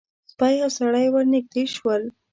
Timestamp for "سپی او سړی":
0.31-1.07